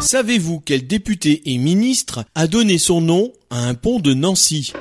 Savez-vous 0.00 0.62
quel 0.64 0.86
député 0.86 1.42
et 1.46 1.58
ministre 1.58 2.24
a 2.36 2.46
donné 2.46 2.78
son 2.78 3.00
nom 3.00 3.32
à 3.50 3.66
un 3.66 3.74
pont 3.74 3.98
de 3.98 4.14
Nancy? 4.14 4.72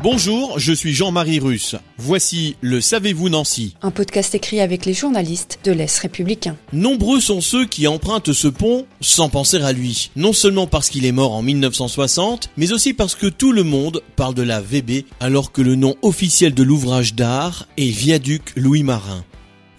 Bonjour, 0.00 0.60
je 0.60 0.72
suis 0.72 0.94
Jean-Marie 0.94 1.40
Russe. 1.40 1.74
Voici 1.98 2.54
le 2.60 2.80
Savez-vous 2.80 3.28
Nancy 3.30 3.74
Un 3.82 3.90
podcast 3.90 4.32
écrit 4.36 4.60
avec 4.60 4.86
les 4.86 4.94
journalistes 4.94 5.58
de 5.64 5.72
l'Est 5.72 5.98
républicain. 5.98 6.56
Nombreux 6.72 7.20
sont 7.20 7.40
ceux 7.40 7.66
qui 7.66 7.88
empruntent 7.88 8.32
ce 8.32 8.46
pont 8.46 8.86
sans 9.00 9.28
penser 9.28 9.60
à 9.60 9.72
lui. 9.72 10.12
Non 10.14 10.32
seulement 10.32 10.68
parce 10.68 10.90
qu'il 10.90 11.04
est 11.04 11.10
mort 11.10 11.32
en 11.34 11.42
1960, 11.42 12.50
mais 12.56 12.70
aussi 12.70 12.94
parce 12.94 13.16
que 13.16 13.26
tout 13.26 13.50
le 13.50 13.64
monde 13.64 14.02
parle 14.14 14.34
de 14.34 14.42
la 14.42 14.60
VB 14.60 15.04
alors 15.18 15.50
que 15.50 15.62
le 15.62 15.74
nom 15.74 15.96
officiel 16.02 16.54
de 16.54 16.62
l'ouvrage 16.62 17.14
d'art 17.14 17.66
est 17.76 17.90
Viaduc 17.90 18.52
Louis 18.54 18.84
Marin. 18.84 19.24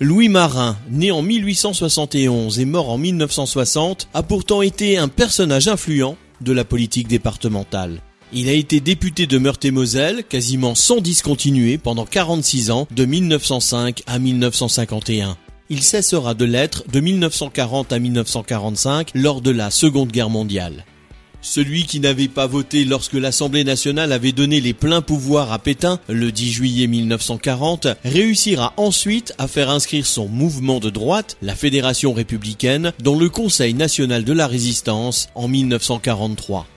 Louis 0.02 0.30
Marin, 0.30 0.78
né 0.90 1.12
en 1.12 1.22
1871 1.22 2.58
et 2.58 2.64
mort 2.64 2.90
en 2.90 2.98
1960, 2.98 4.08
a 4.14 4.24
pourtant 4.24 4.62
été 4.62 4.98
un 4.98 5.10
personnage 5.10 5.68
influent 5.68 6.16
de 6.40 6.54
la 6.54 6.64
politique 6.64 7.10
départementale. 7.10 8.02
Il 8.32 8.48
a 8.48 8.54
été 8.54 8.80
député 8.80 9.28
de 9.28 9.38
Meurthe-et-Moselle, 9.38 10.24
quasiment 10.24 10.74
sans 10.74 11.02
discontinuer 11.02 11.78
pendant 11.78 12.06
46 12.06 12.72
ans, 12.72 12.88
de 12.96 13.04
1905 13.04 14.04
à 14.08 14.20
1951. 14.20 15.36
Il 15.70 15.84
cessera 15.84 16.34
de 16.34 16.46
l'être 16.46 16.86
de 16.90 17.02
1940 17.02 17.92
à 17.92 18.00
1945 18.00 19.12
lors 19.16 19.42
de 19.42 19.52
la 19.52 19.70
Seconde 19.70 20.14
Guerre 20.14 20.30
mondiale. 20.30 20.86
Celui 21.42 21.86
qui 21.86 22.00
n'avait 22.02 22.28
pas 22.28 22.48
voté 22.48 22.84
lorsque 22.84 23.14
l'Assemblée 23.14 23.64
nationale 23.64 24.12
avait 24.12 24.34
donné 24.34 24.60
les 24.60 24.74
pleins 24.74 25.02
pouvoirs 25.02 25.54
à 25.54 25.60
Pétain 25.60 26.00
le 26.10 26.32
10 26.32 26.52
juillet 26.52 26.88
1940 26.88 27.88
réussira 28.04 28.74
ensuite 28.76 29.34
à 29.38 29.48
faire 29.48 29.70
inscrire 29.70 30.06
son 30.06 30.28
mouvement 30.28 30.80
de 30.80 30.90
droite, 30.90 31.38
la 31.42 31.56
Fédération 31.56 32.12
républicaine, 32.14 32.92
dans 33.02 33.16
le 33.16 33.30
Conseil 33.30 33.74
national 33.74 34.26
de 34.26 34.34
la 34.34 34.48
résistance 34.48 35.30
en 35.34 35.48
1943. 35.48 36.68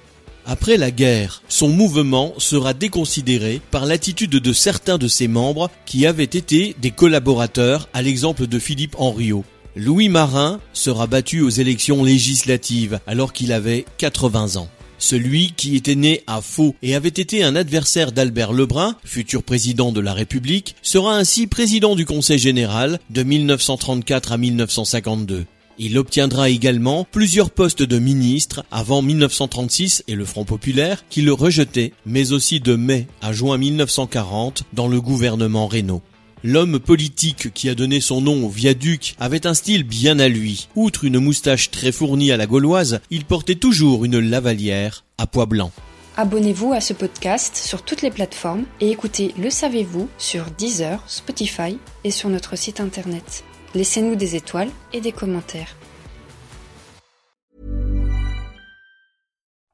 Après 0.46 0.77
la 0.77 0.90
guerre, 0.90 1.42
son 1.48 1.68
mouvement 1.68 2.34
sera 2.38 2.72
déconsidéré 2.72 3.60
par 3.70 3.86
l'attitude 3.86 4.30
de 4.30 4.52
certains 4.52 4.98
de 4.98 5.06
ses 5.06 5.28
membres 5.28 5.70
qui 5.86 6.06
avaient 6.06 6.24
été 6.24 6.74
des 6.80 6.90
collaborateurs 6.90 7.88
à 7.92 8.02
l'exemple 8.02 8.46
de 8.46 8.58
Philippe 8.58 8.96
Henriot. 8.98 9.44
Louis 9.74 10.10
Marin 10.10 10.60
sera 10.74 11.06
battu 11.06 11.40
aux 11.40 11.48
élections 11.48 12.04
législatives 12.04 13.00
alors 13.06 13.32
qu'il 13.32 13.52
avait 13.52 13.86
80 13.96 14.56
ans. 14.56 14.68
Celui 14.98 15.52
qui 15.56 15.76
était 15.76 15.94
né 15.94 16.22
à 16.26 16.42
Faux 16.42 16.76
et 16.82 16.94
avait 16.94 17.08
été 17.08 17.42
un 17.42 17.56
adversaire 17.56 18.12
d'Albert 18.12 18.52
Lebrun, 18.52 18.96
futur 19.02 19.42
président 19.42 19.90
de 19.90 20.00
la 20.00 20.12
République, 20.12 20.76
sera 20.82 21.16
ainsi 21.16 21.46
président 21.46 21.96
du 21.96 22.04
Conseil 22.04 22.38
général 22.38 23.00
de 23.08 23.22
1934 23.22 24.32
à 24.32 24.36
1952. 24.36 25.46
Il 25.78 25.96
obtiendra 25.96 26.50
également 26.50 27.06
plusieurs 27.10 27.50
postes 27.50 27.82
de 27.82 27.98
ministre 27.98 28.64
avant 28.70 29.00
1936 29.00 30.04
et 30.06 30.14
le 30.14 30.26
Front 30.26 30.44
populaire 30.44 31.02
qui 31.08 31.22
le 31.22 31.32
rejetait, 31.32 31.94
mais 32.05 32.32
aussi 32.32 32.61
de 32.61 32.77
mai 32.77 33.06
à 33.22 33.32
juin 33.32 33.56
1940 33.56 34.64
dans 34.74 34.86
le 34.86 35.00
gouvernement 35.00 35.66
Reynaud. 35.66 36.02
L'homme 36.45 36.80
politique 36.80 37.55
qui 37.55 37.69
a 37.69 37.77
donné 37.77 38.01
son 38.01 38.20
nom 38.20 38.45
au 38.45 38.48
viaduc 38.48 39.14
avait 39.20 39.47
un 39.47 39.55
style 39.55 39.85
bien 39.85 40.19
à 40.19 40.27
lui. 40.27 40.67
Outre 40.75 41.05
une 41.05 41.20
moustache 41.20 41.70
très 41.70 41.92
fournie 41.92 42.33
à 42.33 42.36
la 42.36 42.47
gauloise, 42.47 43.01
il 43.11 43.25
portait 43.25 43.55
toujours 43.55 44.05
une 44.05 44.19
lavalière 44.19 45.05
à 45.19 45.29
pois 45.29 45.47
blanc. 45.47 45.70
Abonnez-vous 46.17 46.73
à 46.73 46.80
ce 46.80 46.95
podcast 46.95 47.55
sur 47.55 47.83
toutes 47.83 48.03
les 48.03 48.11
plateformes 48.11 48.64
et 48.80 48.91
écoutez 48.91 49.33
Le 49.39 49.51
Savez-vous 49.51 50.08
sur 50.19 50.47
Deezer, 50.58 51.01
Spotify 51.07 51.79
et 52.03 52.11
sur 52.11 52.29
notre 52.29 52.57
site 52.59 52.80
internet. 52.80 53.45
Laissez-nous 53.77 54.17
des 54.17 54.35
étoiles 54.35 54.70
et 54.92 55.01
des 55.01 55.13
commentaires. 55.13 55.77